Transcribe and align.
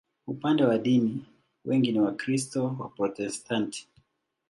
Upande 0.27 0.63
wa 0.65 0.77
dini, 0.77 1.25
wengi 1.65 1.91
ni 1.91 1.99
Wakristo 1.99 2.75
Waprotestanti. 2.79 3.87